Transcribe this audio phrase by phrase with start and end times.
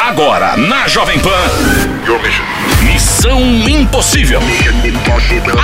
[0.00, 1.28] Agora na Jovem Pan.
[2.82, 4.40] Missão Impossível.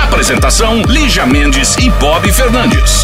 [0.03, 3.03] Apresentação: Lígia Mendes e Bob Fernandes.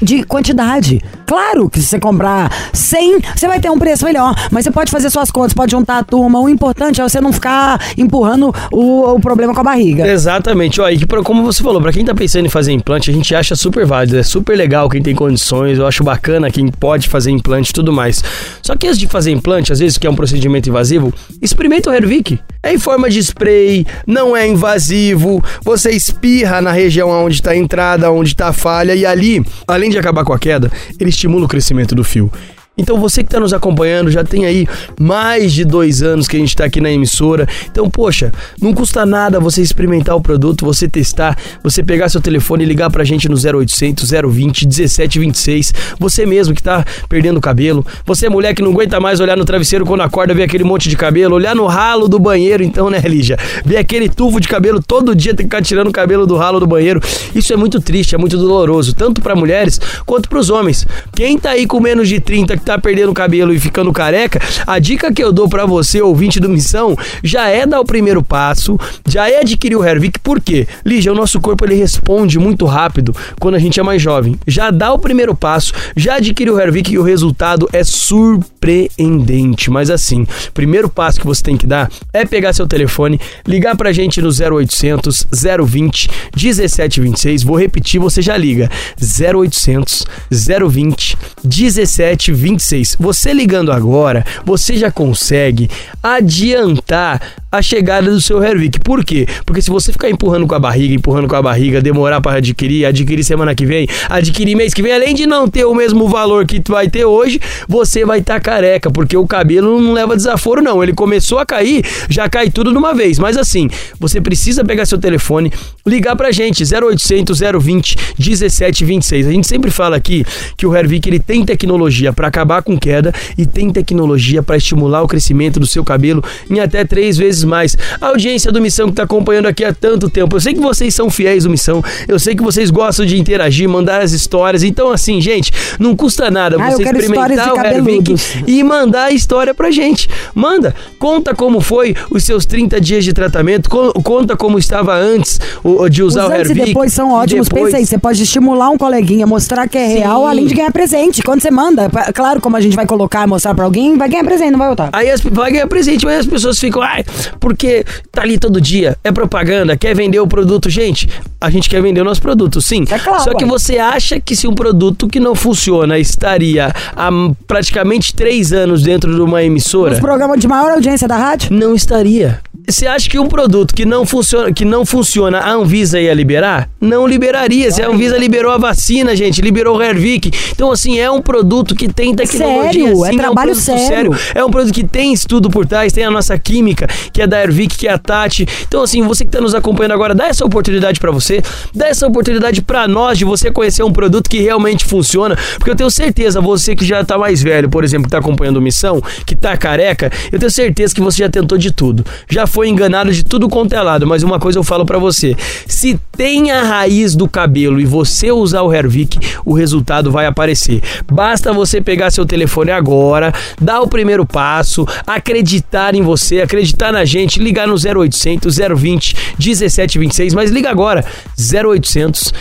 [0.01, 1.01] de quantidade.
[1.25, 4.33] Claro que se você comprar 100, você vai ter um preço melhor.
[4.51, 6.39] Mas você pode fazer suas contas, pode juntar a turma.
[6.39, 10.07] O importante é você não ficar empurrando o, o problema com a barriga.
[10.07, 13.13] Exatamente, ó, e pra- como você falou, pra quem tá pensando em fazer implante, a
[13.13, 17.07] gente acha super válido, é super legal quem tem condições, eu acho bacana quem pode
[17.07, 18.23] fazer implante e tudo mais.
[18.61, 21.93] Só que antes de fazer implante, às vezes que é um procedimento invasivo, experimenta o
[21.93, 22.39] Hervik.
[22.63, 27.55] É em forma de spray, não é invasivo, você espirra na região onde tá a
[27.55, 31.45] entrada, onde tá a falha, e ali, além de acabar com a queda, ele estimula
[31.45, 32.31] o crescimento do fio.
[32.77, 34.67] Então você que está nos acompanhando, já tem aí
[34.99, 37.47] mais de dois anos que a gente está aqui na emissora.
[37.71, 38.31] Então, poxa,
[38.61, 42.91] não custa nada você experimentar o produto, você testar, você pegar seu telefone e ligar
[42.91, 45.73] pra gente no 0800 020 1726.
[45.99, 49.85] Você mesmo que tá perdendo cabelo, você mulher que não aguenta mais olhar no travesseiro
[49.85, 53.37] quando acorda, ver aquele monte de cabelo, olhar no ralo do banheiro, então, né, Lígia?
[53.65, 56.59] Ver aquele tufo de cabelo todo dia, ter que ficar tirando o cabelo do ralo
[56.59, 57.01] do banheiro.
[57.33, 60.85] Isso é muito triste, é muito doloroso, tanto para mulheres quanto para os homens.
[61.15, 64.77] Quem tá aí com menos de 30 que tá perdendo cabelo e ficando careca, a
[64.77, 68.77] dica que eu dou para você, ouvinte do Missão, já é dar o primeiro passo,
[69.07, 70.67] já é adquirir o Hervik, por quê?
[70.85, 74.37] Lígia, o nosso corpo ele responde muito rápido quando a gente é mais jovem.
[74.45, 79.71] Já dá o primeiro passo, já adquire o Hervik e o resultado é surpreendente.
[79.71, 83.17] Mas assim, primeiro passo que você tem que dar é pegar seu telefone,
[83.47, 85.25] ligar pra gente no 0800
[85.65, 87.43] 020 1726.
[87.43, 88.69] Vou repetir, você já liga.
[88.99, 92.56] 0800 020 1726.
[92.99, 95.69] Você ligando agora, você já consegue
[96.01, 97.21] adiantar
[97.57, 98.79] a chegada do seu Hervik.
[98.79, 99.27] Por quê?
[99.45, 102.85] Porque se você ficar empurrando com a barriga, empurrando com a barriga, demorar para adquirir,
[102.85, 106.45] adquirir semana que vem, adquirir mês que vem, além de não ter o mesmo valor
[106.45, 110.15] que tu vai ter hoje, você vai estar tá careca, porque o cabelo não leva
[110.15, 110.81] desaforo não.
[110.81, 113.19] Ele começou a cair, já cai tudo de uma vez.
[113.19, 113.69] Mas assim,
[113.99, 115.51] você precisa pegar seu telefone,
[115.85, 119.27] ligar pra gente 0800 020 1726.
[119.27, 120.25] A gente sempre fala aqui
[120.55, 125.01] que o Hervik ele tem tecnologia para acabar com queda e tem tecnologia para estimular
[125.01, 127.77] o crescimento do seu cabelo em até três vezes mais.
[127.99, 130.93] A audiência do Missão que está acompanhando aqui há tanto tempo, eu sei que vocês
[130.93, 134.63] são fiéis do Missão, eu sei que vocês gostam de interagir, mandar as histórias.
[134.63, 138.15] Então, assim, gente, não custa nada Ah, você experimentar o Hervik
[138.45, 140.09] e mandar a história pra gente.
[140.35, 145.39] Manda, conta como foi os seus 30 dias de tratamento, co- conta como estava antes
[145.63, 146.65] o- de Os usar o antes e Hervik.
[146.67, 147.47] depois são ótimos.
[147.47, 150.71] Depois- Pensa aí, você pode estimular um coleguinha, mostrar que é real, além de ganhar
[150.71, 151.21] presente.
[151.21, 154.51] Quando você manda, claro, como a gente vai colocar mostrar pra alguém, vai ganhar presente,
[154.51, 154.89] não vai voltar.
[154.93, 157.03] Aí as, vai ganhar presente, mas as pessoas ficam, ai,
[157.39, 160.69] porque tá ali todo dia, é propaganda, quer vender o produto.
[160.69, 161.09] Gente,
[161.39, 162.83] a gente quer vender o nosso produto, sim.
[162.89, 163.49] É claro, Só que ué.
[163.49, 167.09] você acha que se um produto que não funciona estaria há
[167.47, 171.51] praticamente três anos dentro de uma emissora, Os programas de maior audiência da rádio?
[171.53, 172.39] não estaria.
[172.69, 176.69] Você acha que um produto que não funciona, que não funciona, a Anvisa ia liberar?
[176.81, 177.71] Não liberaria.
[177.71, 180.29] Se a Anvisa liberou a vacina, gente, liberou o Hervik.
[180.51, 182.63] Então, assim, é um produto que tem tecnologia.
[182.63, 184.11] Sério, é sim, um trabalho produto sério.
[184.35, 187.41] É um produto que tem estudo por trás, tem a nossa química, que é da
[187.41, 188.45] Hervik, que é a Tati.
[188.67, 191.41] Então, assim, você que está nos acompanhando agora, dá essa oportunidade para você,
[191.73, 195.75] dá essa oportunidade para nós de você conhecer um produto que realmente funciona, porque eu
[195.75, 199.37] tenho certeza, você que já tá mais velho, por exemplo, que tá acompanhando Missão, que
[199.37, 202.05] tá careca, eu tenho certeza que você já tentou de tudo.
[202.27, 205.35] Já foi enganado de tudo quanto é lado, mas uma coisa eu falo para você,
[205.67, 210.81] se tem a raiz do cabelo e você usar o Hervik, o resultado vai aparecer.
[211.11, 213.31] Basta você pegar seu telefone agora,
[213.61, 220.33] dar o primeiro passo, acreditar em você, acreditar na gente, ligar no 0800 020 1726,
[220.33, 221.05] mas liga agora
[221.37, 222.33] 0800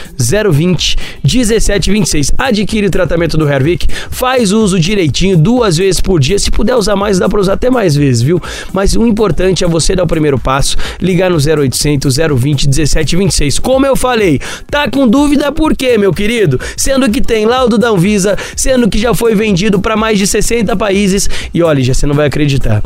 [0.50, 2.32] 020 1726.
[2.38, 6.96] Adquire o tratamento do Hervik, faz uso direitinho duas vezes por dia, se puder usar
[6.96, 8.40] mais, dá para usar até mais vezes, viu?
[8.72, 13.58] Mas o importante é você dar o primeiro passo, ligar no 0800 020 1726.
[13.58, 16.58] Como eu falei, tá com dúvida por quê, meu querido?
[16.76, 20.74] Sendo que tem laudo da Anvisa, sendo que já foi vendido para mais de 60
[20.76, 22.82] países e olha, já você não vai acreditar.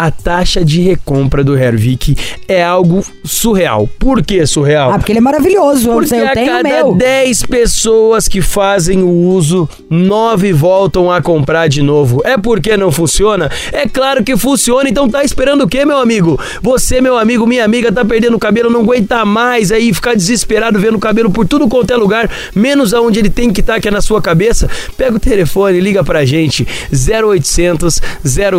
[0.00, 2.16] A taxa de recompra do Hervik
[2.46, 3.88] é algo surreal.
[3.98, 4.92] Por que surreal?
[4.92, 5.90] Ah, porque ele é maravilhoso.
[5.90, 6.94] Porque eu a tenho o cada meu.
[6.94, 12.22] 10 pessoas que fazem o uso, 9 voltam a comprar de novo.
[12.24, 13.50] É porque não funciona?
[13.72, 16.38] É claro que funciona, então tá esperando o quê, meu amigo?
[16.62, 20.78] Você, meu amigo, minha amiga, tá perdendo o cabelo, não aguenta mais aí ficar desesperado
[20.78, 23.88] vendo o cabelo por tudo quanto é lugar, menos aonde ele tem que estar, que
[23.88, 24.70] é na sua cabeça.
[24.96, 28.00] Pega o telefone, liga pra gente, 0800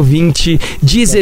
[0.04, 0.60] 020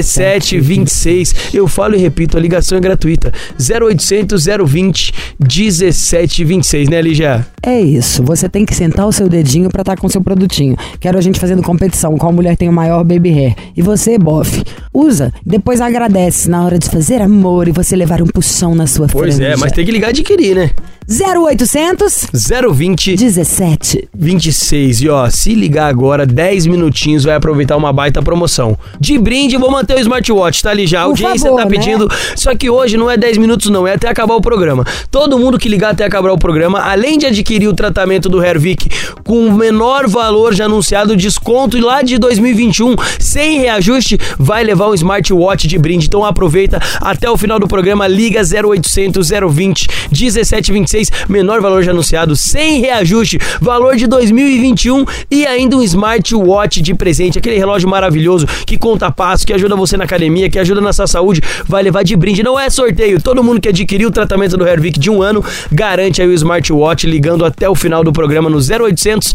[0.08, 1.36] 1726.
[1.54, 3.32] Eu falo e repito, a ligação é gratuita.
[3.60, 7.46] 0800 020 1726, né, Lígia?
[7.62, 8.24] É isso.
[8.24, 10.76] Você tem que sentar o seu dedinho pra estar com o seu produtinho.
[11.00, 12.18] Quero a gente fazendo competição.
[12.18, 13.56] Qual mulher tem o maior baby hair?
[13.76, 15.32] E você, bofe, usa.
[15.46, 19.36] Depois agradece na hora de fazer amor e você levar um puxão na sua Pois
[19.36, 19.54] franja.
[19.54, 20.72] é, mas tem que ligar e adquirir, né?
[21.10, 22.28] 0800
[22.74, 24.10] 020 17.
[24.18, 25.02] 26.
[25.02, 28.78] E ó, se ligar agora, 10 minutinhos, vai aproveitar uma baita promoção.
[29.00, 31.02] De brinde, vou manter seu smartwatch, tá ali já.
[31.02, 31.72] A audiência favor, tá né?
[31.72, 32.10] pedindo.
[32.36, 34.86] Só que hoje não é 10 minutos, não, é até acabar o programa.
[35.10, 38.90] Todo mundo que ligar até acabar o programa, além de adquirir o tratamento do Hervik
[39.24, 44.94] com o menor valor já anunciado, desconto lá de 2021, sem reajuste, vai levar um
[44.94, 46.08] smartwatch de brinde.
[46.08, 52.36] Então aproveita até o final do programa, liga 0800 020 1726, menor valor já anunciado,
[52.36, 58.78] sem reajuste, valor de 2021 e ainda um smartwatch de presente, aquele relógio maravilhoso que
[58.78, 62.16] conta passo, que ajuda você na academia, que ajuda na sua saúde, vai levar de
[62.16, 62.44] brinde.
[62.44, 66.22] Não é sorteio, todo mundo que adquiriu o tratamento do Hervik de um ano garante
[66.22, 69.34] aí o smartwatch ligando até o final do programa no 0800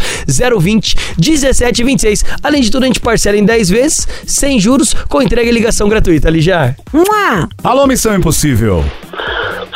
[0.59, 2.25] 020 1726.
[2.42, 5.88] Além de tudo, a gente parcela em 10 vezes, sem juros, com entrega e ligação
[5.88, 6.28] gratuita.
[6.28, 6.76] Lijar.
[6.92, 7.49] Mua!
[7.62, 8.85] Alô, Missão Impossível.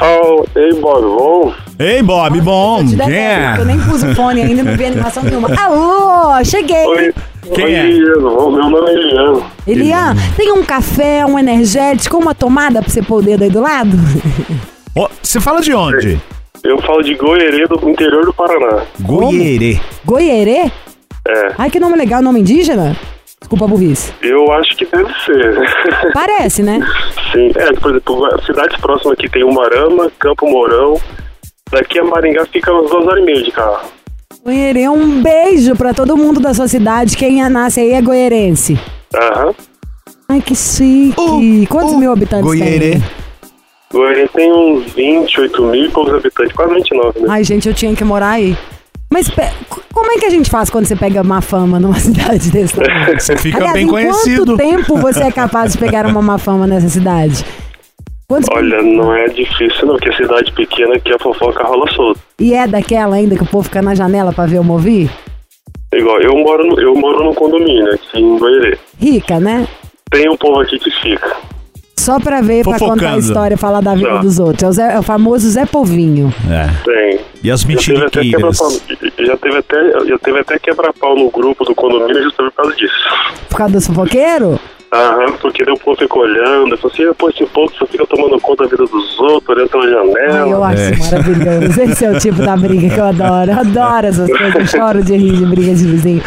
[0.00, 1.54] Oh, ei, Bob, bom?
[1.78, 2.84] Ei, Bob, bom.
[2.84, 3.56] Detesto, é?
[3.58, 5.48] Eu nem pus o fone ainda, não vi animação nenhuma.
[5.58, 6.84] Alô, cheguei.
[6.84, 7.14] Oi,
[7.54, 7.82] Quem oi, é?
[7.88, 9.50] Meu nome é Eliano.
[9.66, 13.60] Elian, tem um café, um energético, uma tomada pra você pôr o dedo aí do
[13.60, 13.96] lado?
[14.96, 16.20] Ó, Você fala de onde?
[16.64, 18.82] Eu falo de Goierê, do interior do Paraná.
[19.00, 19.78] Goierê.
[20.04, 20.70] Goierê?
[21.28, 22.96] É, Ai, que nome legal, nome indígena?
[23.40, 24.12] Desculpa a burrice.
[24.22, 26.12] eu acho que deve ser.
[26.12, 26.80] Parece, né?
[27.32, 30.98] Sim, é, por exemplo, cidades próximas aqui tem Umarama, Campo Mourão.
[31.70, 33.88] Daqui a Maringá fica umas duas horas e meia de carro.
[34.46, 37.16] Goierê, um beijo pra todo mundo da sua cidade.
[37.16, 38.78] Quem nasce aí é goierense.
[39.12, 39.52] Aham.
[40.28, 41.66] Ai, que chique.
[41.68, 42.92] Quantos mil habitantes Goierê.
[42.92, 43.04] tem?
[43.92, 47.26] Goierê tem uns 28 mil e poucos habitantes, quase 29, né?
[47.28, 48.56] Ai, gente, eu tinha que morar aí.
[49.10, 49.28] Mas
[49.92, 53.20] como é que a gente faz quando você pega má fama numa cidade desse tamanho?
[53.20, 54.56] Você fica Aliás, bem em conhecido.
[54.56, 57.44] quanto tempo você é capaz de pegar uma má fama nessa cidade?
[58.28, 58.48] Quantos...
[58.52, 62.20] Olha, não é difícil não, porque cidade pequena aqui a fofoca rola solta.
[62.40, 65.08] E é daquela ainda que o povo fica na janela pra ver eu mover?
[65.94, 68.76] Igual, eu moro no, eu moro no condomínio aqui em Goierê.
[69.00, 69.66] Rica, né?
[70.10, 71.36] Tem um povo aqui que fica.
[71.98, 73.00] Só pra ver, pra Fofocando.
[73.00, 74.18] contar a história, falar da vida Tá.
[74.18, 74.62] dos outros.
[74.62, 76.32] É o, Zé- é o famoso Zé Povinho.
[76.50, 76.68] É.
[76.84, 77.20] Tem.
[77.42, 78.58] E as Já teve até mentiriqueiras.
[78.58, 82.76] quebra-pau- Já teve até, já teve até quebra-pau no grupo do condomínio justamente por causa
[82.76, 82.94] disso.
[83.48, 84.60] Por causa do fofoqueiro?
[84.92, 88.64] Aham, porque daí o povo ficou olhando, assim, pô, esse povo só fica tomando conta
[88.64, 90.48] da vida dos outros, olhando pela Ai, janela.
[90.48, 90.96] eu acho É.
[90.96, 91.80] maravilhoso.
[91.82, 93.50] Esse é o tipo da briga que eu adoro.
[93.50, 94.54] Eu adoro essas coisas.
[94.54, 96.22] Eu choro de rir de briga de vizinho.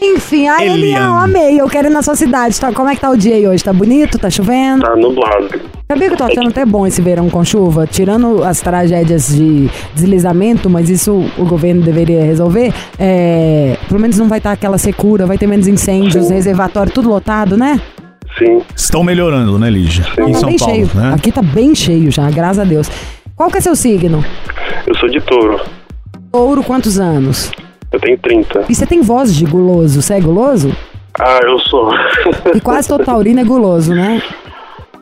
[0.00, 0.82] Enfim, ai, Eliane.
[0.82, 1.60] Elian, amei.
[1.60, 2.60] Eu quero ir na sua cidade.
[2.60, 3.64] Tá, como é que tá o dia aí hoje?
[3.64, 4.18] Tá bonito?
[4.18, 4.82] Tá chovendo?
[4.84, 5.48] Tá nublado.
[5.90, 7.86] Sabia que eu tô achando até bom esse verão com chuva?
[7.86, 12.74] Tirando as tragédias de deslizamento, mas isso o governo deveria resolver.
[12.98, 17.56] É, pelo menos não vai estar aquela secura, vai ter menos incêndios, reservatório tudo lotado,
[17.56, 17.80] né?
[18.38, 18.62] Sim.
[18.74, 20.06] Estão melhorando, né, Lígia?
[20.18, 20.90] Não, Em tá São bem Paulo, cheio.
[20.94, 21.14] né?
[21.14, 22.90] Aqui tá bem cheio já, graças a Deus.
[23.34, 24.24] Qual que é seu signo?
[24.86, 25.60] Eu sou de touro.
[26.32, 27.50] Ouro, quantos anos?
[27.92, 28.64] Eu tenho 30.
[28.68, 30.74] E você tem voz de guloso, você é guloso?
[31.18, 31.90] Ah, eu sou.
[32.54, 34.20] E quase todo taurino é guloso, né?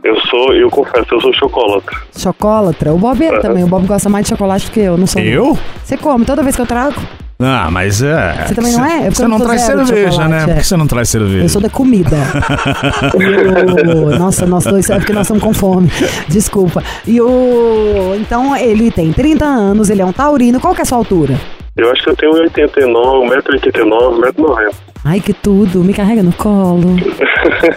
[0.05, 1.87] eu sou, eu confesso, eu sou chocolate.
[2.17, 2.93] Chocolatra.
[2.93, 3.65] O Bob é também.
[3.65, 5.21] O Bob gosta mais de chocolate do que eu, não sou.
[5.23, 5.59] Eu?
[5.83, 7.01] Você come toda vez que eu trago?
[7.41, 8.45] Ah, mas é.
[8.47, 8.97] Você também não é?
[8.97, 10.43] É porque Você não traz cerveja, né?
[10.43, 10.47] é.
[10.47, 11.45] Por que você não traz cerveja?
[11.45, 12.17] Eu sou da comida.
[13.15, 14.19] O...
[14.19, 15.91] Nossa, nós dois, é porque nós estamos com fome.
[16.29, 16.83] Desculpa.
[17.07, 18.15] E o.
[18.19, 20.61] Então, ele tem 30 anos, ele é um taurino.
[20.61, 21.39] Qual que é a sua altura?
[21.77, 24.71] Eu acho que eu tenho 1,89, 1,89m, 1,90m.
[25.05, 25.81] Ai, que tudo.
[25.85, 26.97] Me carrega no colo.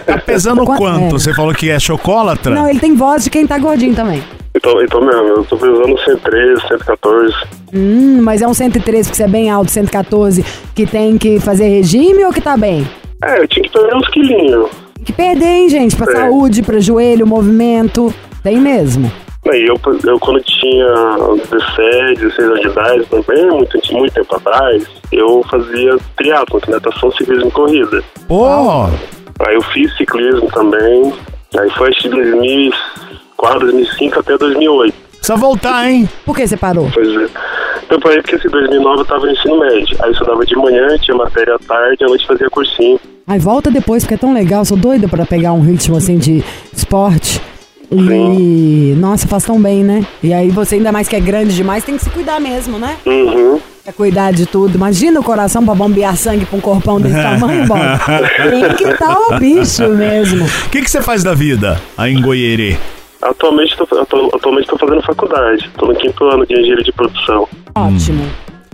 [0.06, 1.02] Tá pesando Qua- quanto?
[1.06, 1.10] é.
[1.10, 2.54] Você falou que é chocolatra?
[2.54, 4.22] Não, ele tem voz de quem tá gordinho também.
[4.68, 7.34] Então, então mesmo, eu tô pesando 113, 114.
[7.74, 10.44] Hum, mas é um 113 porque você é bem alto, 114,
[10.74, 12.86] que tem que fazer regime ou que tá bem?
[13.24, 14.68] É, eu tinha que perder uns quilinhos.
[14.96, 15.96] Tem que perder, hein, gente?
[15.96, 16.16] Pra É.
[16.16, 18.12] saúde, pra joelho, movimento.
[18.42, 19.10] Tem mesmo.
[19.50, 20.86] Aí eu, eu quando tinha
[21.50, 26.74] 17, 16 anos de idade, também, muito, muito tempo atrás, eu fazia triatlo, que é
[26.74, 28.02] natação, ciclismo e corrida.
[28.26, 28.84] Pô,
[29.46, 31.14] Aí eu fiz ciclismo também.
[31.58, 32.16] Aí foi que de
[33.38, 34.94] 2004, 2005 até 2008.
[35.16, 36.08] precisa voltar, hein?
[36.24, 36.90] Por que você parou?
[36.92, 37.28] Pois é.
[37.90, 39.96] Eu parei porque assim, 2009 eu tava no ensino médio.
[40.00, 43.00] Aí eu estudava de manhã, tinha matéria à tarde, à noite fazia cursinho.
[43.26, 44.64] Aí volta depois, porque é tão legal.
[44.64, 46.42] Sou doida pra pegar um ritmo assim de
[46.72, 47.40] esporte.
[47.90, 48.94] E.
[48.98, 50.04] Nossa, faz tão bem, né?
[50.22, 52.96] E aí você, ainda mais que é grande demais, tem que se cuidar mesmo, né?
[53.06, 53.58] Uhum.
[53.86, 54.74] É cuidar de tudo.
[54.74, 57.80] Imagina o coração pra bombear sangue pra um corpão desse tamanho, Bob.
[58.50, 60.44] Tem que estar o bicho mesmo.
[60.44, 62.76] O que, que você faz da vida aí em Goierê?
[63.20, 63.86] Atualmente tô
[64.78, 65.70] fazendo faculdade.
[65.76, 67.48] Tô no quinto ano de engenharia de produção.
[67.74, 68.28] Ótimo.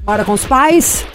[0.07, 1.07] Mora com os pais?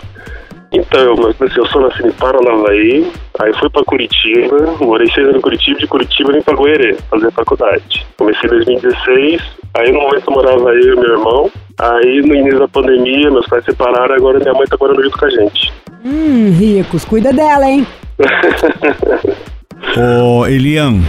[0.71, 5.37] Então, eu, assim, eu sou nascido em Paranavaí, aí fui pra Curitiba, morei seis anos
[5.37, 8.05] em Curitiba, de Curitiba vim pra Goierê fazer faculdade.
[8.17, 9.41] Comecei em 2016,
[9.75, 13.65] aí no momento morava eu e meu irmão, aí no início da pandemia meus pais
[13.65, 15.73] separaram, agora minha mãe tá morando junto com a gente.
[16.05, 17.03] Hum, ricos.
[17.03, 17.87] Cuida dela, hein?
[19.97, 21.01] Ô, Elian,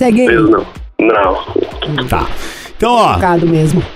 [0.00, 0.28] é gay?
[0.28, 0.64] Vezes não.
[1.00, 2.06] Não.
[2.06, 2.26] Tá.
[2.76, 3.18] Então, ó,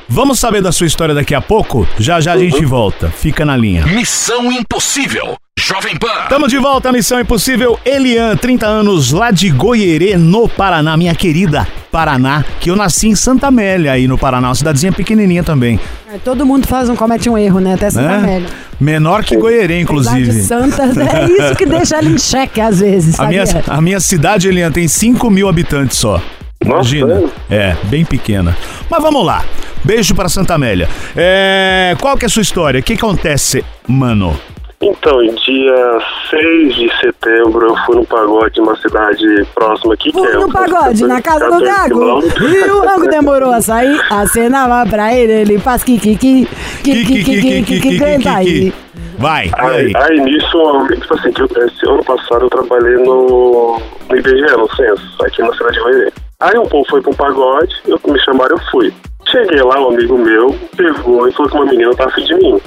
[0.09, 1.87] vamos saber da sua história daqui a pouco?
[1.99, 3.09] Já já a gente volta.
[3.09, 3.87] Fica na linha.
[3.87, 5.37] Missão Impossível.
[5.59, 6.25] Jovem Pan.
[6.25, 7.79] Estamos de volta à Missão Impossível.
[7.85, 10.97] Elian, 30 anos, lá de Goierê, no Paraná.
[10.97, 14.49] Minha querida Paraná, que eu nasci em Santa Amélia, aí no Paraná.
[14.49, 15.81] Uma cidadezinha pequenininha também.
[16.13, 17.75] É, todo mundo faz um, comete um erro, né?
[17.75, 18.17] Até Santa Né?
[18.17, 18.49] Amélia.
[18.79, 20.43] Menor que Goierê, inclusive.
[20.43, 24.49] Santa, é isso que deixa ela em xeque às vezes, A minha, a minha cidade,
[24.49, 26.21] Elian, tem 5 mil habitantes só.
[26.65, 27.15] Imagina.
[27.21, 28.57] Nossa, É, bem pequena.
[28.91, 29.45] Mas vamos lá.
[29.85, 30.89] Beijo pra Santa Amélia.
[31.17, 32.81] É, qual que é a sua história?
[32.81, 34.39] O que acontece, mano?
[34.81, 40.13] Então, em dia 6 de setembro, eu fui no pagode, uma cidade próxima aqui.
[40.13, 42.23] Fui que é no pagode, na casa do 14 Gago.
[42.43, 46.47] E o Gago demorou a sair, acenava pra ele, ele faz kikiki,
[46.83, 48.75] kikiki, canta aí.
[49.17, 49.93] Vai, Aí, aí?
[49.97, 53.81] aí nisso, tipo assim, que eu, esse ano passado eu trabalhei no,
[54.11, 56.13] no IBGE, no Censo, aqui na cidade de Goiânia.
[56.45, 58.93] Aí um povo foi pra um pagode, eu, me chamaram, eu fui.
[59.31, 62.61] Cheguei lá, um amigo meu pegou e falou que uma menina tava afim de mim.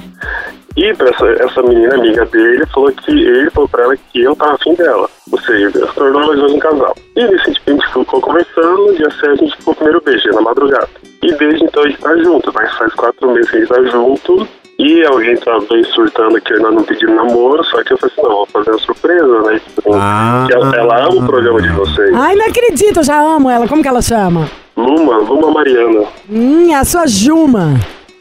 [0.76, 4.34] E pra essa, essa menina, amiga dele, falou que ele falou pra ela que eu
[4.34, 5.08] tava afim dela.
[5.30, 6.96] Ou seja, se tornou dois um casal.
[7.14, 10.28] E nesse tipo, a gente ficou conversando, dia 7 a gente ficou o primeiro beijo,
[10.32, 10.88] na madrugada.
[11.22, 13.82] E desde então a gente tá junto, mas faz quatro meses que a gente tá
[13.84, 14.48] junto.
[14.78, 18.22] E alguém tá bem surtando que ainda não pediu namoro, só que eu falei assim,
[18.28, 19.60] não, vou fazer uma surpresa, né?
[19.92, 20.44] Ah.
[20.46, 22.14] que ela, ela ama o programa de vocês.
[22.14, 23.66] Ai, não acredito, eu já amo ela.
[23.66, 24.48] Como que ela chama?
[24.76, 26.04] Luma, Luma Mariana.
[26.30, 27.74] Hum, é a sua Juma.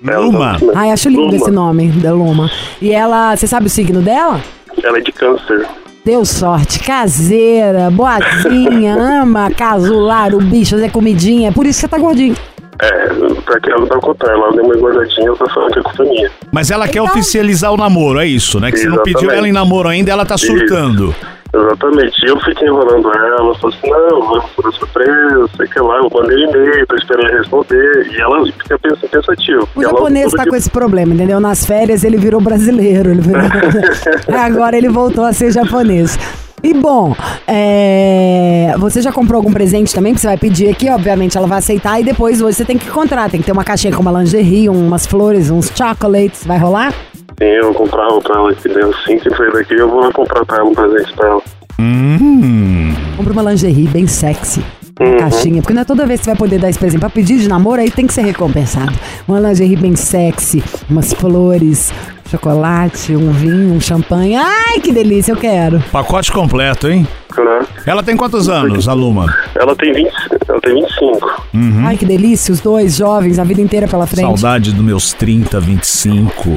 [0.04, 0.58] Ela- Luma.
[0.76, 1.36] Ai, acho lindo Luma.
[1.36, 2.50] esse nome da Luma.
[2.82, 4.42] E ela, você sabe o signo dela?
[4.84, 5.64] Ela é de câncer.
[6.04, 11.50] Deu sorte, caseira, boazinha, ama casular o bicho, fazer comidinha.
[11.50, 12.36] É por isso que você tá gordinho.
[12.79, 13.07] É,
[13.43, 16.03] pra que ela não contar, ela deu uma engordadinha, eu tô falando que é culpa
[16.03, 16.31] minha.
[16.51, 18.72] Mas ela quer oficializar o namoro, é isso, né?
[18.72, 19.38] Que você não pediu Exatamente.
[19.39, 21.13] ela em namoro ainda, ela tá surtando.
[21.55, 22.25] Exatamente.
[22.25, 26.10] E eu fiquei enrolando ela, falei assim, não, vamos fazer surpresa, sei que lá, eu
[26.13, 28.12] mandei e-mail, tô esperando ela responder.
[28.12, 29.67] E ela fica pens- pensativa.
[29.75, 31.39] O japonês tá que- com esse problema, entendeu?
[31.39, 33.10] Nas férias ele virou brasileiro.
[33.12, 33.41] Ele virou...
[34.38, 36.19] Agora ele voltou a ser japonês.
[36.64, 40.90] E bom, é, você já comprou algum presente também que você vai pedir aqui?
[40.90, 43.30] Obviamente ela vai aceitar e depois você tem que encontrar.
[43.30, 46.46] Tem que ter uma caixinha com uma lingerie, umas flores, uns chocolates.
[46.46, 46.92] Vai rolar?
[47.38, 48.90] Sim, eu vou comprar pra ela, entendeu?
[48.90, 51.42] Assim que sair daqui, eu vou lá comprar pra ela um presente pra ela.
[51.80, 52.92] Hum.
[53.16, 54.64] Compra uma lingerie bem sexy.
[55.00, 55.18] Uhum.
[55.18, 57.00] caixinha, porque não é toda vez que você vai poder dar esse presente.
[57.00, 58.94] Pra pedir de namoro, aí tem que ser recompensado.
[59.27, 61.94] Uma lingerie bem sexy, umas flores,
[62.30, 64.36] chocolate, um vinho, um champanhe.
[64.36, 65.80] Ai, que delícia, eu quero.
[65.92, 67.07] Pacote completo, hein?
[67.38, 67.60] Né?
[67.86, 69.33] Ela tem quantos anos, a Luma?
[69.55, 70.12] Ela tem 20,
[70.48, 71.44] ela tem 25.
[71.86, 74.25] Ai, que delícia, os dois jovens, a vida inteira pela frente.
[74.25, 76.50] Saudade dos meus 30, 25.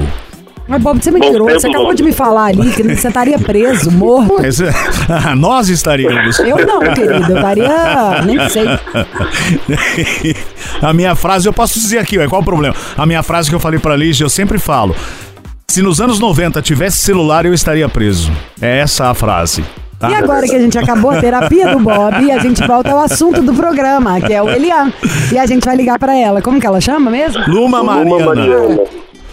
[0.71, 1.47] Mas, Bob, você é mentiroso.
[1.49, 1.97] tempo, Você acabou Bob.
[1.97, 4.37] de me falar ali que você estaria preso, morto.
[4.41, 4.59] Mas,
[5.37, 6.39] nós estaríamos.
[6.39, 7.33] Eu não, querido.
[7.33, 8.23] Eu estaria.
[8.25, 8.67] Nem sei.
[10.81, 12.75] a minha frase, eu posso dizer aqui, ué, qual o problema?
[12.97, 14.95] A minha frase que eu falei pra Lígia, eu sempre falo.
[15.69, 18.31] Se nos anos 90 tivesse celular, eu estaria preso.
[18.61, 19.65] É essa a frase.
[19.99, 20.11] tá?
[20.11, 23.43] E agora que a gente acabou a terapia do Bob, a gente volta ao assunto
[23.43, 24.93] do programa, que é o Elian.
[25.33, 26.41] E a gente vai ligar pra ela.
[26.43, 27.43] Como que ela chama mesmo?
[27.49, 28.81] Luma Luma Mariana.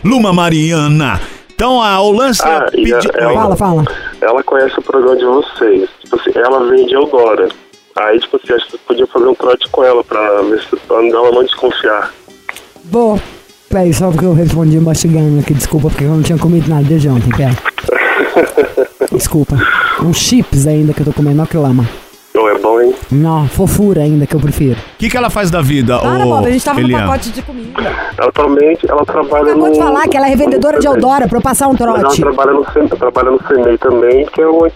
[0.03, 1.19] Luma Mariana.
[1.53, 2.93] Então, a, é Ah, pedir...
[3.15, 3.33] ela-.
[3.33, 3.85] Fala, fala.
[4.21, 5.89] Ela conhece o programa de vocês.
[6.03, 7.49] Tipo assim, ela vem de Eudora.
[7.95, 10.75] Aí, tipo assim, acho que você podia fazer um trote com ela pra ver se
[10.87, 12.13] pra ela não desconfiar.
[12.85, 13.19] Vou.
[13.69, 15.53] Peraí, só porque eu respondi mastigando aqui.
[15.53, 17.55] Desculpa, porque eu não tinha comido nada desde ontem, pera.
[19.11, 19.55] Desculpa.
[20.03, 21.87] Uns chips ainda que eu tô comendo, ó que lama.
[22.37, 22.93] Não é bom, hein?
[23.11, 24.77] Não, fofura ainda que eu prefiro.
[24.77, 26.99] O que, que ela faz da vida, Para, ô, Bob, a gente tava Elian?
[26.99, 27.71] no pacote de comida.
[28.15, 29.73] Ela atualmente, ela trabalha Acabou no...
[29.73, 32.21] de falar que ela é revendedora de Eudora pra eu passar um Mas ela trote.
[32.21, 34.69] trabalha no, trabalha no Senei também, que é uma,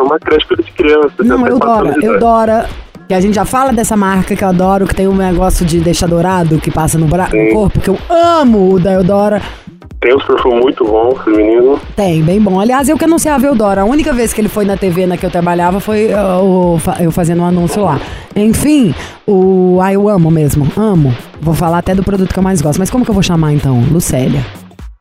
[0.00, 1.12] uma, creche para de crianças.
[1.18, 2.02] Não, idade.
[2.02, 2.66] Eudora.
[3.06, 5.80] Que a gente já fala dessa marca que eu adoro, que tem um negócio de
[5.80, 7.28] deixar dourado que passa no, bra...
[7.30, 9.42] no corpo, que eu amo o da Eudora.
[10.02, 11.78] Tem uns perfumes muito bons, feminino.
[11.94, 12.58] Tem, bem bom.
[12.58, 13.82] Aliás, eu que anunciava Eudora.
[13.82, 17.12] A única vez que ele foi na TV na que eu trabalhava foi uh, eu
[17.12, 18.00] fazendo um anúncio lá.
[18.34, 18.92] Enfim,
[19.26, 19.78] o.
[19.80, 20.66] Ah, eu amo mesmo.
[20.76, 21.14] Amo.
[21.40, 22.80] Vou falar até do produto que eu mais gosto.
[22.80, 23.80] Mas como que eu vou chamar então?
[23.92, 24.44] Lucélia.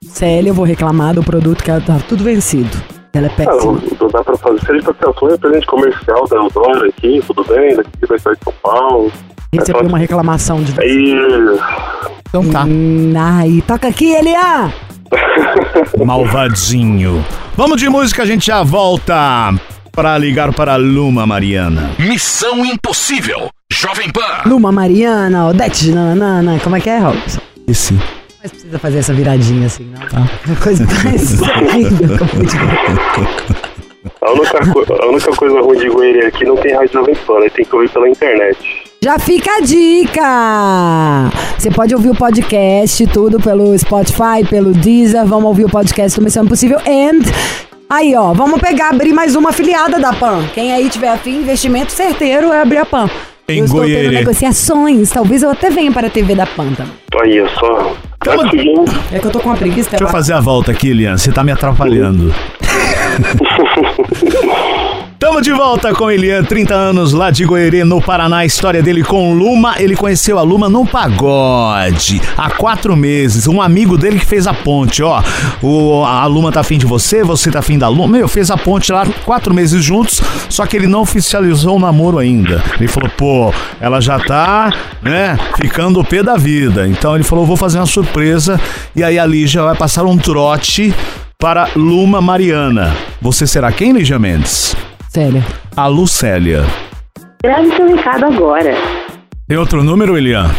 [0.04, 2.70] Célia, eu vou reclamar do produto que ela tá tudo vencido.
[3.14, 3.80] Ela é Ah, péssima.
[4.00, 4.60] não dá pra fazer.
[4.62, 8.18] Se a gente tá pensando em presente comercial da Eudora aqui, tudo bem, daqui da
[8.20, 9.12] cidade de São Paulo.
[9.52, 10.80] Recebi uma reclamação de.
[10.80, 11.16] Aí,
[12.30, 12.64] Então tá.
[12.66, 14.72] Hum, ai, toca aqui, Elian!
[16.06, 17.26] Malvadinho.
[17.56, 19.54] Vamos de música, a gente já volta
[19.92, 21.92] para ligar para a Luma Mariana.
[22.00, 23.50] Missão Impossível.
[23.72, 24.50] Jovem Pan.
[24.50, 26.60] Luma Mariana, Odete de Nanana.
[26.64, 27.42] Como é que é, Robson?
[27.68, 27.94] Esse.
[28.42, 30.02] Mas precisa fazer essa viradinha assim, não?
[30.02, 31.50] A coisa mais ver.
[34.22, 34.58] a única,
[35.04, 37.50] a única coisa ruim de Goiânia aqui não tem rádio Jovem Pan, né?
[37.50, 38.91] tem que ouvir pela internet.
[39.04, 41.32] Já fica a dica!
[41.58, 45.26] Você pode ouvir o podcast, tudo pelo Spotify, pelo Deezer.
[45.26, 46.78] Vamos ouvir o podcast do Missão Impossível.
[46.82, 47.24] And
[47.90, 50.44] aí, ó, vamos pegar, abrir mais uma afiliada da PAN.
[50.54, 53.10] Quem aí tiver afim, investimento certeiro é abrir a PAN.
[53.50, 55.10] Em eu estou tendo negociações.
[55.10, 56.94] Talvez eu até venha para a TV da PAN também.
[57.24, 57.96] Aí, só.
[58.20, 58.86] Tá seguindo.
[59.12, 59.90] É que eu tô com uma preguiça.
[59.90, 61.18] Deixa eu fazer a volta aqui, Elian.
[61.18, 62.32] Você tá me atrapalhando.
[65.22, 68.38] Tamo de volta com Elian, 30 anos lá de Goierê, no Paraná.
[68.38, 69.76] A história dele com Luma.
[69.78, 73.48] Ele conheceu a Luma no pagode há quatro meses.
[73.48, 75.22] Um amigo dele que fez a ponte, ó.
[75.62, 78.18] O, a Luma tá afim de você, você tá afim da Luma.
[78.18, 82.18] Meu, fez a ponte lá quatro meses juntos, só que ele não oficializou o namoro
[82.18, 82.64] ainda.
[82.80, 86.88] Ele falou, pô, ela já tá, né, ficando o pé da vida.
[86.88, 88.60] Então ele falou, vou fazer uma surpresa.
[88.96, 90.92] E aí a Lígia vai passar um trote
[91.38, 92.92] para Luma Mariana.
[93.22, 94.76] Você será quem, Lígia Mendes?
[95.12, 95.44] Sério.
[95.76, 96.64] A Lucélia.
[97.44, 98.74] Grave seu recado agora.
[99.46, 100.50] Tem outro número, Elian?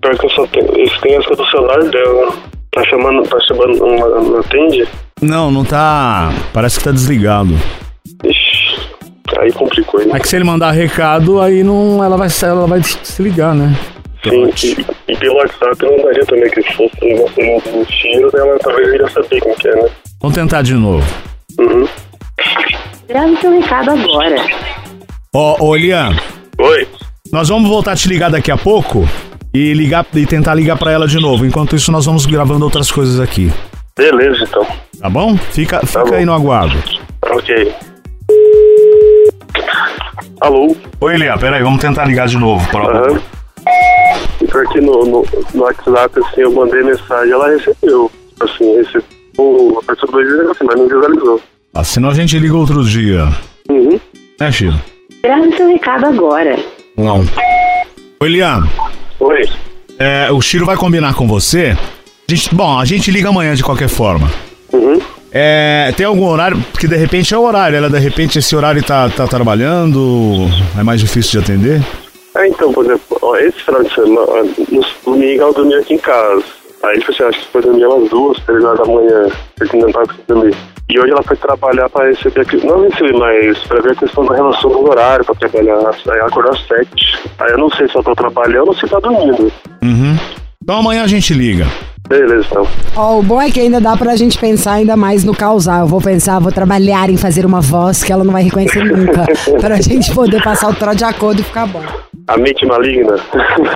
[0.00, 0.74] Pior que eu só tenho.
[0.80, 2.32] Esse tem essa do celular dela.
[2.70, 4.88] Tá chamando, tá chamando, não, não atende?
[5.20, 6.32] Não, não tá.
[6.54, 7.54] Parece que tá desligado.
[8.24, 8.80] Ixi,
[9.38, 10.08] aí complicou, hein?
[10.14, 13.78] É que se ele mandar recado, aí não, ela vai, ela vai se ligar, né?
[14.24, 18.30] Sim, e, e pelo WhatsApp não daria também que se fosse um negócio no cheiro,
[18.32, 19.90] ela talvez iria saber quem que é, né?
[20.22, 21.04] Vamos tentar de novo.
[21.58, 21.86] Uhum.
[23.08, 24.36] Grave seu recado agora.
[25.34, 26.14] Ó, ô, Elian,
[26.58, 26.86] Oi.
[27.32, 29.08] nós vamos voltar a te ligar daqui a pouco
[29.52, 31.44] e ligar e tentar ligar pra ela de novo.
[31.44, 33.52] Enquanto isso, nós vamos gravando outras coisas aqui.
[33.96, 34.66] Beleza, então.
[35.00, 35.36] Tá bom?
[35.36, 36.14] Fica, fica bom.
[36.14, 36.76] aí no aguardo.
[37.30, 37.74] Ok.
[40.40, 40.74] Alô?
[41.00, 42.66] Oi, Elian, peraí, vamos tentar ligar de novo.
[42.70, 42.82] Pra...
[42.82, 43.20] Aham.
[44.40, 48.10] E pior que no, no, no WhatsApp, assim, eu mandei mensagem, ela recebeu.
[48.40, 51.40] Assim, recebeu a partir do assim, mas não visualizou.
[51.74, 53.28] Ah, senão a gente liga outro dia.
[53.70, 53.98] Uhum.
[54.38, 54.78] Né, Chilo?
[55.22, 56.58] Grave seu recado agora.
[56.96, 57.20] Não.
[58.20, 58.66] Oi, Elian.
[59.20, 59.48] Oi.
[59.98, 61.76] É, o Chiro vai combinar com você.
[62.28, 64.30] A gente- bom, a gente liga amanhã de qualquer forma.
[64.72, 65.00] Uhum.
[65.32, 66.62] É, tem algum horário?
[66.72, 67.76] Porque de repente é o horário.
[67.76, 70.46] Ela de repente esse horário tá, tá trabalhando,
[70.78, 71.82] é mais difícil de atender.
[72.36, 75.98] É, então, por exemplo, ó, esse final de semana, no domingo ela dormia aqui em
[75.98, 76.42] casa.
[76.82, 79.76] Aí ele falou assim, acho que foi dormir umas duas, três horas da manhã, porque
[79.78, 80.56] não tava conseguindo dormir.
[80.88, 84.24] E hoje ela foi trabalhar pra receber aqui, não receber, mas pra ver a questão
[84.26, 85.78] da relação do horário pra trabalhar.
[85.78, 87.18] Aí ela acordou às sete.
[87.38, 89.50] Aí eu não sei se ela tá trabalhando ou se tá dormindo.
[89.82, 90.16] Uhum.
[90.62, 91.66] Então amanhã a gente liga.
[92.08, 92.66] Beleza, então.
[92.94, 95.80] Ó, o bom é que ainda dá pra gente pensar ainda mais no causar.
[95.80, 99.24] Eu vou pensar, vou trabalhar em fazer uma voz que ela não vai reconhecer nunca.
[99.60, 101.82] pra gente poder passar o trote de acordo e ficar bom.
[102.28, 103.14] A mente maligna.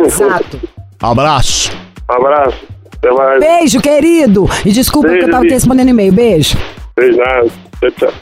[0.05, 0.61] Exato.
[1.01, 1.73] Abraço.
[2.09, 2.59] Abraço.
[2.97, 3.41] Até mais.
[3.41, 4.51] Beijo, querido.
[4.65, 6.13] E desculpa que eu tava aqui respondendo e-mail.
[6.13, 6.59] Beijo.
[6.97, 7.51] Tchau.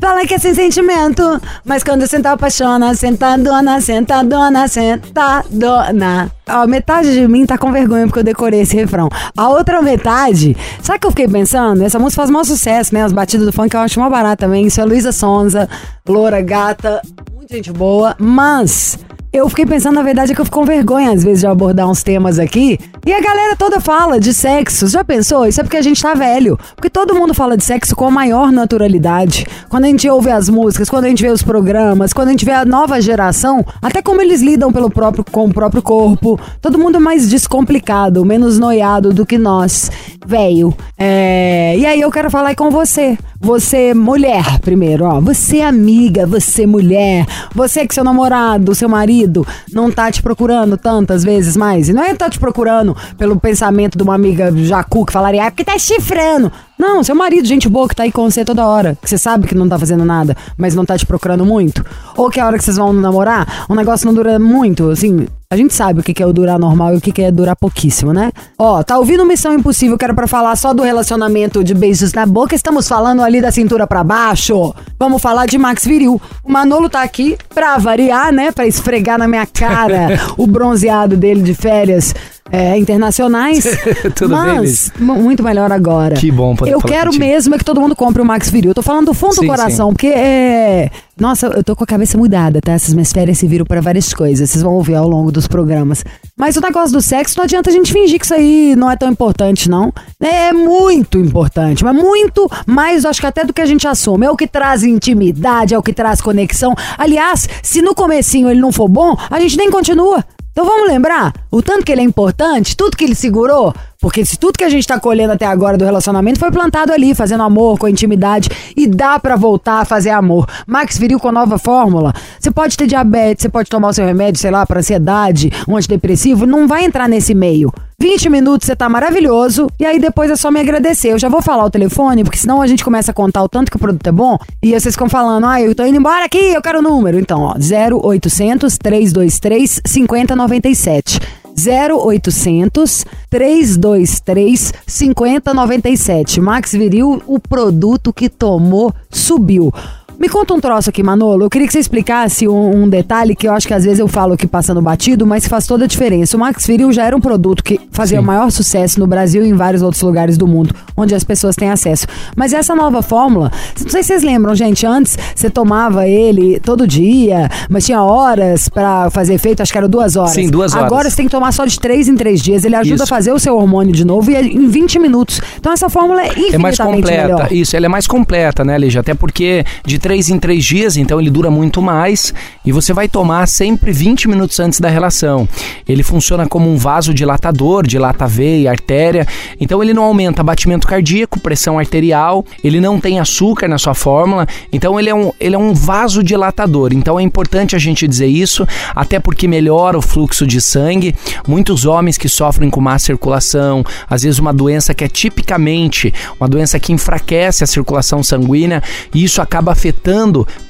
[0.00, 6.32] Fala que é sem sentimento, mas quando senta apaixona, sentadona, sentadona, sentadona.
[6.48, 9.08] Ó, metade de mim tá com vergonha porque eu decorei esse refrão.
[9.36, 11.84] A outra metade, sabe o que eu fiquei pensando?
[11.84, 13.04] Essa música faz maior sucesso, né?
[13.04, 14.66] As batidas do funk eu acho mó barato também.
[14.66, 15.68] Isso é Luísa Sonza,
[16.06, 17.00] loura, gata,
[17.32, 18.98] muita gente boa, mas
[19.34, 21.90] eu fiquei pensando, na verdade, é que eu fico com vergonha, às vezes, de abordar
[21.90, 22.78] uns temas aqui.
[23.04, 24.86] E a galera toda fala de sexo.
[24.86, 25.44] Já pensou?
[25.44, 26.56] Isso é porque a gente tá velho.
[26.76, 29.44] Porque todo mundo fala de sexo com a maior naturalidade.
[29.68, 32.44] Quando a gente ouve as músicas, quando a gente vê os programas, quando a gente
[32.44, 36.38] vê a nova geração, até como eles lidam pelo próprio, com o próprio corpo.
[36.62, 39.90] Todo mundo mais descomplicado, menos noiado do que nós,
[40.24, 40.72] velho.
[40.96, 41.74] É...
[41.76, 43.18] E aí eu quero falar com você.
[43.44, 45.20] Você, mulher, primeiro, ó.
[45.20, 47.26] Você, amiga, você, mulher.
[47.54, 51.90] Você que seu namorado, seu marido, não tá te procurando tantas vezes mais.
[51.90, 55.50] E não é tá te procurando pelo pensamento de uma amiga jacu que falaria, ah,
[55.50, 56.50] porque tá chifrando.
[56.78, 58.96] Não, seu marido, gente boa, que tá aí com você toda hora.
[59.00, 61.84] Que você sabe que não tá fazendo nada, mas não tá te procurando muito.
[62.16, 65.26] Ou que a hora que vocês vão namorar, o negócio não dura muito, assim.
[65.50, 68.12] A gente sabe o que é o durar normal e o que é durar pouquíssimo,
[68.12, 68.32] né?
[68.58, 72.26] Ó, tá ouvindo Missão Impossível, que era pra falar só do relacionamento de beijos na
[72.26, 72.56] boca.
[72.56, 74.74] Estamos falando ali da cintura pra baixo.
[74.98, 76.20] Vamos falar de Max Viril.
[76.42, 78.50] O Manolo tá aqui pra variar, né?
[78.50, 82.12] Pra esfregar na minha cara o bronzeado dele de férias
[82.54, 83.64] é, internacionais.
[84.14, 86.14] Tudo bem, Mas, mu- muito melhor agora.
[86.16, 87.24] Que bom poder Eu quero contigo.
[87.24, 88.70] mesmo é que todo mundo compre o Max Viril.
[88.70, 90.90] Eu tô falando do fundo Sim, do coração, porque é.
[91.18, 92.72] Nossa, eu tô com a cabeça mudada, tá?
[92.72, 94.50] Essas minhas férias se viram pra várias coisas.
[94.50, 96.04] Vocês vão ouvir ao longo dos programas.
[96.36, 98.96] Mas o negócio do sexo, não adianta a gente fingir que isso aí não é
[98.96, 99.92] tão importante, não.
[100.18, 104.26] É muito importante, mas muito mais, acho que até do que a gente assume.
[104.26, 106.74] É o que traz intimidade, é o que traz conexão.
[106.98, 110.24] Aliás, se no comecinho ele não for bom, a gente nem continua.
[110.50, 114.38] Então vamos lembrar o tanto que ele é importante, tudo que ele segurou Porque se
[114.38, 117.78] tudo que a gente tá colhendo até agora do relacionamento foi plantado ali, fazendo amor,
[117.78, 120.46] com intimidade, e dá pra voltar a fazer amor.
[120.66, 122.12] Max Viril com a nova fórmula.
[122.38, 125.74] Você pode ter diabetes, você pode tomar o seu remédio, sei lá, pra ansiedade, um
[125.74, 127.72] antidepressivo, não vai entrar nesse meio.
[127.98, 131.12] 20 minutos você tá maravilhoso e aí depois é só me agradecer.
[131.12, 133.70] Eu já vou falar o telefone, porque senão a gente começa a contar o tanto
[133.70, 136.52] que o produto é bom e vocês ficam falando, ah, eu tô indo embora aqui,
[136.52, 137.18] eu quero o número.
[137.18, 141.43] Então, ó, 0800 323 5097.
[141.56, 146.40] 0800 323 5097.
[146.40, 149.72] Max Viril, o produto que tomou subiu.
[150.18, 151.44] Me conta um troço aqui, Manolo.
[151.44, 154.08] Eu queria que você explicasse um, um detalhe que eu acho que às vezes eu
[154.08, 156.36] falo aqui passando batido, mas que faz toda a diferença.
[156.36, 159.48] O Max Viril já era um produto que fazia o maior sucesso no Brasil e
[159.48, 162.06] em vários outros lugares do mundo, onde as pessoas têm acesso.
[162.36, 163.50] Mas essa nova fórmula,
[163.80, 168.68] não sei se vocês lembram, gente, antes você tomava ele todo dia, mas tinha horas
[168.68, 170.30] pra fazer efeito, acho que era duas horas.
[170.32, 170.86] Sim, duas horas.
[170.86, 172.64] Agora você tem que tomar só de três em três dias.
[172.64, 173.04] Ele ajuda Isso.
[173.04, 175.40] a fazer o seu hormônio de novo e é em 20 minutos.
[175.58, 177.22] Então essa fórmula é infinitamente É mais completa.
[177.22, 177.52] melhor.
[177.52, 179.00] Isso, ela é mais completa, né, Lígia?
[179.00, 183.08] Até porque de três em três dias, então ele dura muito mais e você vai
[183.08, 185.48] tomar sempre 20 minutos antes da relação.
[185.88, 189.26] Ele funciona como um vasodilatador, dilata a veia, artéria.
[189.58, 194.46] Então ele não aumenta batimento cardíaco, pressão arterial, ele não tem açúcar na sua fórmula.
[194.70, 196.92] Então ele é um, ele é um vasodilatador.
[196.92, 201.14] Então é importante a gente dizer isso, até porque melhora o fluxo de sangue.
[201.48, 206.46] Muitos homens que sofrem com má circulação, às vezes uma doença que é tipicamente uma
[206.46, 208.82] doença que enfraquece a circulação sanguínea,
[209.14, 209.93] e isso acaba afetando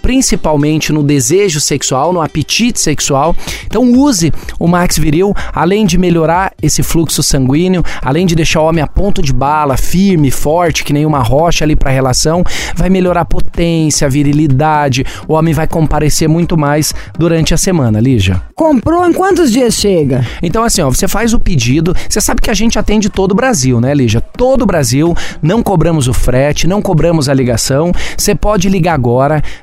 [0.03, 3.35] principalmente no desejo sexual, no apetite sexual.
[3.67, 8.67] Então use o Max Viril, além de melhorar esse fluxo sanguíneo, além de deixar o
[8.67, 12.45] homem a ponto de bala, firme, forte, que nem uma rocha ali para a relação,
[12.75, 15.05] vai melhorar a potência, a virilidade.
[15.27, 18.43] O homem vai comparecer muito mais durante a semana, Lígia.
[18.55, 20.27] Comprou em quantos dias chega?
[20.43, 21.95] Então, assim, ó, você faz o pedido.
[22.09, 24.21] Você sabe que a gente atende todo o Brasil, né, Lígia?
[24.21, 25.15] Todo o Brasil.
[25.43, 27.93] Não cobramos o frete, não cobramos a ligação.
[28.17, 29.14] Você pode ligar agora,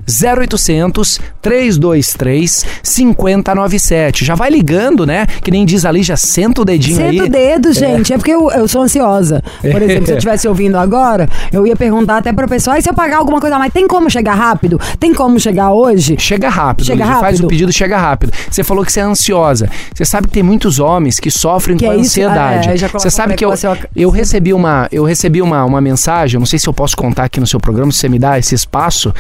[0.08, 4.24] 0800 323 5097.
[4.24, 5.26] Já vai ligando, né?
[5.26, 7.18] Que nem diz a Lígia, senta o dedinho aí.
[7.18, 8.14] Senta o dedo, gente.
[8.14, 9.44] É, porque eu, eu sou ansiosa.
[9.62, 12.90] Por exemplo, se eu estivesse ouvindo agora, eu ia perguntar até pra pessoa, e se
[12.90, 14.80] eu pagar alguma coisa, mas tem como chegar rápido?
[15.00, 16.16] Tem como chegar hoje?
[16.20, 17.46] Chega rápido, Chega Lígia, faz rápido?
[17.46, 18.32] o pedido, chega rápido.
[18.50, 19.70] Você falou que você é ansiosa.
[19.94, 22.70] Você sabe que tem muitos homens que sofrem Que com é ansiedade.
[22.70, 23.52] Ah, é, você sabe que eu,
[23.96, 27.40] eu recebi uma eu recebi uma, uma mensagem, não sei se eu posso contar aqui
[27.40, 29.14] no seu programa, se você me dá esse espaço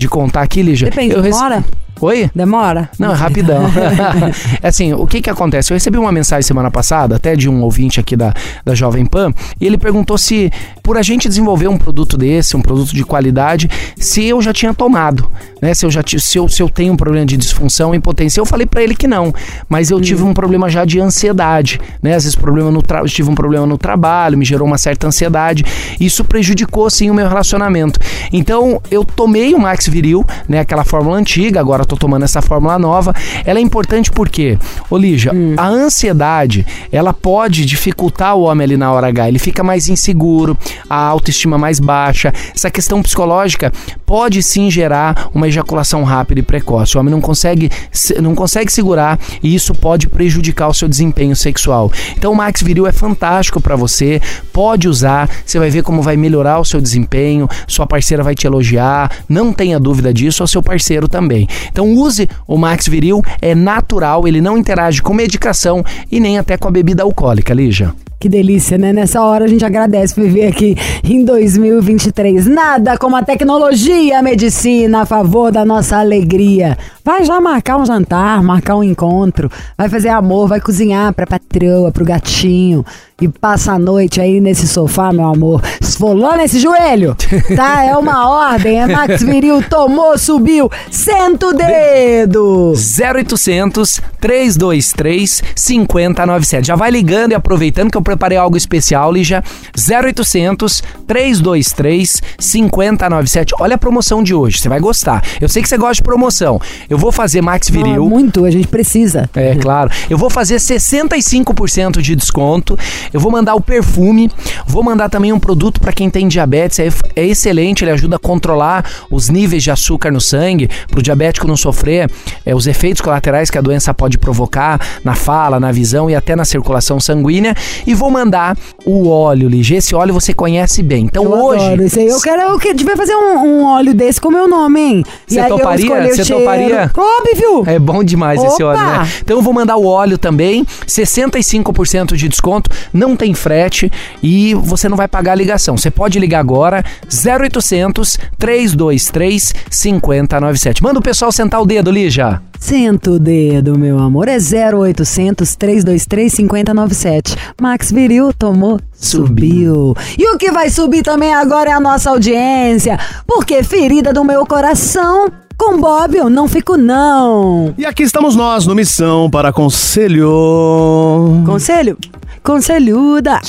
[0.00, 0.88] de contar aqui, Lígia.
[0.88, 1.62] Depende, eu rece- demora?
[2.02, 2.30] Oi?
[2.34, 2.88] Demora?
[2.98, 3.62] Não, é rapidão.
[4.62, 5.70] é assim, o que que acontece?
[5.70, 8.32] Eu recebi uma mensagem semana passada, até de um ouvinte aqui da,
[8.64, 10.50] da Jovem Pan, e ele perguntou se,
[10.82, 14.72] por a gente desenvolver um produto desse, um produto de qualidade, se eu já tinha
[14.72, 15.74] tomado, né?
[15.74, 18.40] Se eu já se eu, se eu tenho um problema de disfunção, impotência.
[18.40, 19.32] Eu falei pra ele que não,
[19.68, 22.14] mas eu tive um problema já de ansiedade, né?
[22.14, 23.04] Às vezes problema no tra...
[23.04, 25.64] tive um problema no trabalho, me gerou uma certa ansiedade.
[26.00, 28.00] Isso prejudicou sim o meu relacionamento.
[28.32, 32.78] Então, eu tomei o Max Viril, né, aquela fórmula antiga, agora tô tomando essa fórmula
[32.78, 33.12] nova.
[33.44, 34.56] Ela é importante porque,
[34.88, 39.28] ô Lígia, a ansiedade, ela pode dificultar o homem ali na hora H.
[39.28, 40.56] Ele fica mais inseguro,
[40.88, 42.32] a autoestima mais baixa.
[42.54, 43.72] Essa questão psicológica
[44.06, 46.96] pode sim gerar uma ejaculação rápida e precoce.
[46.96, 51.34] O homem não consegue, se- não consegue segurar e isso pode prejudicar o seu desempenho
[51.34, 51.90] sexual.
[52.16, 54.20] Então o Max Viril é fantástico para você,
[54.52, 58.46] pode usar, você vai ver como vai melhorar o seu desempenho, sua parceira vai te
[58.46, 61.48] elogiar, não tenha dúvida disso, ou seu parceiro também.
[61.70, 66.56] Então use o Max Viril, é natural, ele não interage com medicação e nem até
[66.56, 67.94] com a bebida alcoólica, Lígia.
[68.20, 68.92] Que delícia, né?
[68.92, 72.46] Nessa hora a gente agradece por viver aqui em 2023.
[72.46, 76.76] Nada como a tecnologia a medicina a favor da nossa alegria.
[77.02, 81.90] Vai já marcar um jantar, marcar um encontro, vai fazer amor, vai cozinhar pra patroa,
[81.90, 82.84] pro gatinho
[83.20, 87.16] e passa a noite aí nesse sofá, meu amor, esfolando esse joelho,
[87.54, 87.84] tá?
[87.84, 92.72] É uma ordem, é Max Viril, tomou, subiu, senta o dedo.
[92.72, 96.66] 0800 323 5097.
[96.66, 99.42] Já vai ligando e aproveitando que eu preparei algo especial, Lígia.
[99.76, 103.54] 0800 323 5097.
[103.60, 105.22] Olha a promoção de hoje, você vai gostar.
[105.40, 106.60] Eu sei que você gosta de promoção.
[106.88, 108.08] Eu vou fazer Max Viril.
[108.08, 109.28] Muito, a gente precisa.
[109.34, 109.90] É, claro.
[110.08, 112.78] Eu vou fazer 65% de desconto.
[113.12, 114.30] Eu vou mandar o perfume.
[114.66, 116.78] Vou mandar também um produto para quem tem diabetes.
[116.78, 121.02] É, é excelente, ele ajuda a controlar os níveis de açúcar no sangue, para o
[121.02, 122.10] diabético não sofrer
[122.44, 126.36] é, os efeitos colaterais que a doença pode provocar na fala, na visão e até
[126.36, 127.54] na circulação sanguínea.
[127.86, 129.74] E vou mandar o óleo, Lige.
[129.74, 131.04] Esse óleo você conhece bem.
[131.06, 131.64] Então Eu hoje.
[131.64, 132.08] adoro isso aí.
[132.08, 135.04] Eu quero, eu que- devia fazer um, um óleo desse com o meu nome, hein?
[135.26, 136.14] Você toparia?
[136.14, 136.90] Você toparia?
[136.96, 137.64] Óbvio!
[137.66, 138.72] É bom demais esse Opa!
[138.72, 139.08] óleo, né?
[139.22, 142.70] Então eu vou mandar o óleo também, 65% de desconto.
[143.00, 143.90] Não tem frete
[144.22, 145.76] e você não vai pagar a ligação.
[145.76, 150.82] Você pode ligar agora 0800 323 5097.
[150.82, 152.42] Manda o pessoal sentar o dedo, Lígia.
[152.58, 154.28] Senta o dedo, meu amor.
[154.28, 157.36] É 0800 323 5097.
[157.58, 159.96] Max Viril tomou, subiu.
[160.18, 162.98] E o que vai subir também agora é a nossa audiência.
[163.26, 165.32] Porque ferida do meu coração.
[165.56, 167.74] Com Bob eu não fico, não.
[167.76, 171.42] E aqui estamos nós no Missão para Conselho.
[171.44, 171.98] Conselho?
[172.42, 173.40] Conselhuda.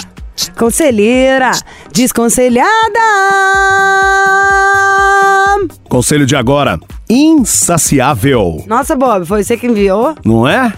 [0.58, 1.51] Conselheira.
[1.93, 2.69] Desconselhada.
[5.89, 6.80] Conselho de agora:
[7.12, 8.63] insaciável.
[8.67, 10.15] Nossa, Bob, foi você que enviou?
[10.26, 10.74] Não é?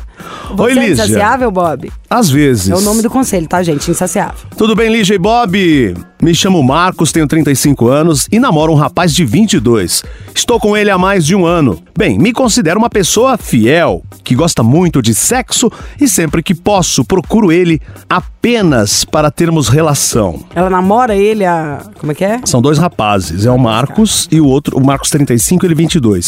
[0.52, 0.93] Oi, Você é Lígia.
[0.93, 1.91] insaciável, Bob?
[2.10, 2.69] Às vezes.
[2.69, 3.89] É o nome do conselho, tá, gente?
[3.89, 4.36] Insaciável.
[4.58, 5.96] Tudo bem, Lígia e Bob?
[6.22, 10.04] Me chamo Marcos, tenho 35 anos e namoro um rapaz de 22.
[10.34, 11.82] Estou com ele há mais de um ano.
[11.98, 15.69] Bem, me considero uma pessoa fiel, que gosta muito de sexo
[16.00, 20.39] e sempre que posso procuro ele apenas para termos relação.
[20.56, 21.80] Ela namora ele a.
[22.00, 22.39] Como é que é?
[22.46, 26.22] São dois rapazes, é o Marcos e o outro, o Marcos 35 e ele 22.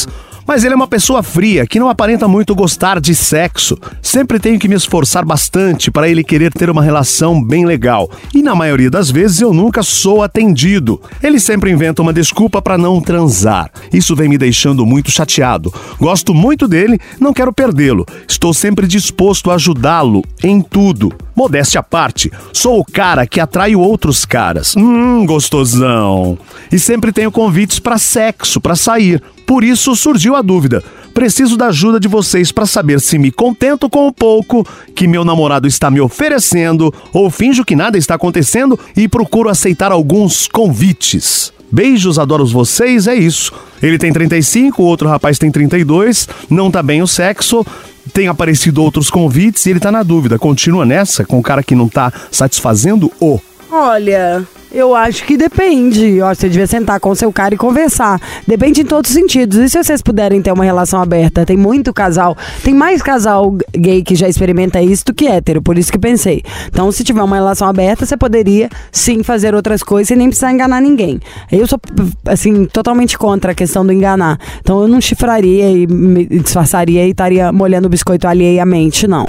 [0.47, 3.77] Mas ele é uma pessoa fria, que não aparenta muito gostar de sexo.
[3.99, 8.09] Sempre tenho que me esforçar bastante para ele querer ter uma relação bem legal.
[8.33, 11.01] E na maioria das vezes eu nunca sou atendido.
[11.23, 13.71] Ele sempre inventa uma desculpa para não transar.
[13.91, 15.73] Isso vem me deixando muito chateado.
[15.99, 18.05] Gosto muito dele, não quero perdê-lo.
[18.27, 21.11] Estou sempre disposto a ajudá-lo em tudo.
[21.35, 24.75] Modéstia à parte, sou o cara que atrai outros caras.
[24.75, 26.37] Hum, gostosão.
[26.71, 29.21] E sempre tenho convites para sexo, para sair.
[29.45, 30.83] Por isso surgiu a dúvida.
[31.13, 35.23] Preciso da ajuda de vocês para saber se me contento com o pouco que meu
[35.23, 41.53] namorado está me oferecendo ou finjo que nada está acontecendo e procuro aceitar alguns convites.
[41.71, 43.51] Beijos, adoro vocês, é isso.
[43.81, 47.65] Ele tem 35, o outro rapaz tem 32, não tá bem o sexo,
[48.13, 50.39] tem aparecido outros convites e ele tá na dúvida.
[50.39, 53.39] Continua nessa com o cara que não tá satisfazendo o.
[53.71, 56.21] Olha, eu acho que depende.
[56.21, 58.19] Ó, você devia sentar com o seu cara e conversar.
[58.45, 59.57] Depende em todos os sentidos.
[59.57, 61.45] E se vocês puderem ter uma relação aberta?
[61.45, 62.37] Tem muito casal.
[62.61, 66.43] Tem mais casal gay que já experimenta isso do que hétero, por isso que pensei.
[66.67, 70.51] Então, se tiver uma relação aberta, você poderia sim fazer outras coisas sem nem precisar
[70.51, 71.21] enganar ninguém.
[71.49, 71.79] Eu sou,
[72.25, 74.37] assim, totalmente contra a questão do enganar.
[74.59, 79.25] Então, eu não chifraria e me disfarçaria e estaria molhando o biscoito alheiamente, não.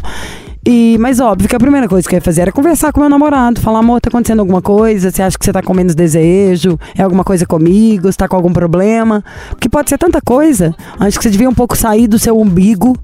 [0.68, 3.09] E, mas óbvio que a primeira coisa que eu ia fazer era conversar com meu
[3.09, 5.12] namorado, falar, amor, tá acontecendo alguma coisa?
[5.12, 6.76] Você acha que você tá com menos desejo?
[6.98, 8.11] É alguma coisa comigo?
[8.11, 9.24] Você tá com algum problema?
[9.50, 10.74] Porque pode ser tanta coisa.
[10.98, 12.96] Acho que você devia um pouco sair do seu umbigo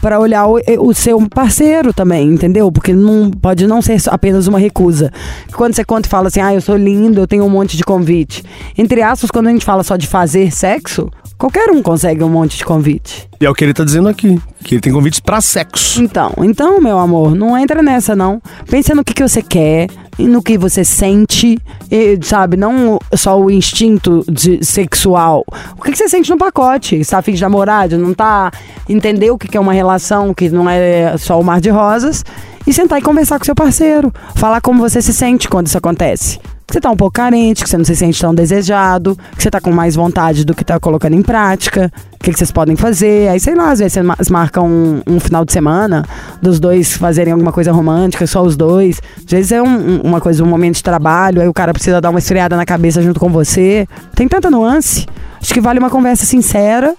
[0.00, 2.72] para olhar o, o seu parceiro também, entendeu?
[2.72, 5.12] Porque não pode não ser apenas uma recusa.
[5.54, 7.84] Quando você conta e fala assim, ah, eu sou lindo, eu tenho um monte de
[7.84, 8.42] convite.
[8.78, 12.58] Entre aspas, quando a gente fala só de fazer sexo, qualquer um consegue um monte
[12.58, 13.26] de convite.
[13.40, 16.02] E é o que ele tá dizendo aqui, que ele tem convites para sexo.
[16.02, 18.42] Então, então, meu amor, não entra nessa não.
[18.68, 21.58] Pensa no que, que você quer, e no que você sente,
[21.90, 22.58] e, sabe?
[22.58, 25.42] Não só o instinto de- sexual.
[25.78, 26.96] O que, que você sente no pacote?
[26.96, 28.52] Está afim de namorar, de não tá
[28.86, 32.22] entender o que, que é uma relação, que não é só o mar de rosas,
[32.66, 36.38] e sentar e conversar com seu parceiro, falar como você se sente quando isso acontece.
[36.70, 39.50] Que você tá um pouco carente, que você não se sente tão desejado, que você
[39.50, 42.76] tá com mais vontade do que tá colocando em prática, o que, que vocês podem
[42.76, 43.28] fazer.
[43.28, 46.04] Aí, sei lá, às vezes vocês marcam um, um final de semana
[46.40, 49.02] dos dois fazerem alguma coisa romântica, só os dois.
[49.18, 52.00] Às vezes é um- um- uma coisa, um momento de trabalho, aí o cara precisa
[52.00, 53.84] dar uma esfriada na cabeça junto com você.
[54.14, 55.06] Tem tanta nuance.
[55.42, 56.94] Acho que vale uma conversa sincera,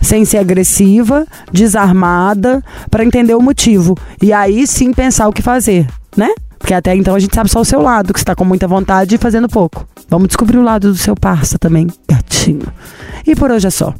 [0.00, 3.96] sem ser agressiva, desarmada, pra entender o motivo.
[4.22, 5.84] E aí sim pensar o que fazer,
[6.16, 6.28] né?
[6.58, 8.66] Porque até então a gente sabe só o seu lado, que você tá com muita
[8.66, 9.86] vontade e fazendo pouco.
[10.08, 12.66] Vamos descobrir o lado do seu parça também, gatinho.
[13.26, 13.94] E por hoje é só.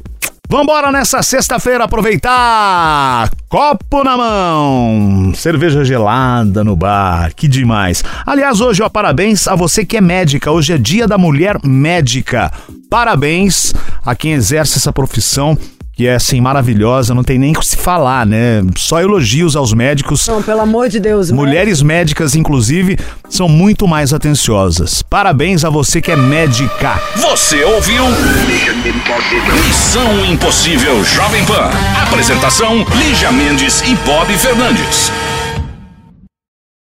[0.49, 3.29] Vambora nessa sexta-feira aproveitar!
[3.49, 5.33] Copo na mão!
[5.35, 8.01] Cerveja gelada no bar, que demais!
[8.25, 10.49] Aliás, hoje, ó, parabéns a você que é médica.
[10.49, 12.49] Hoje é dia da mulher médica.
[12.89, 13.73] Parabéns
[14.05, 15.57] a quem exerce essa profissão.
[15.97, 18.61] Que é assim, maravilhosa, não tem nem o que se falar, né?
[18.77, 20.27] Só elogios aos médicos.
[20.27, 21.31] Não, pelo amor de Deus.
[21.31, 25.01] Mulheres médicas, inclusive, são muito mais atenciosas.
[25.01, 27.01] Parabéns a você que é médica.
[27.15, 28.03] Você ouviu?
[29.65, 31.71] Missão Impossível Jovem Pan.
[32.03, 35.11] Apresentação: Lígia Mendes e Bob Fernandes.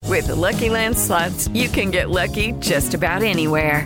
[0.08, 3.86] With the Lucky Land slots, you can get lucky just about anywhere.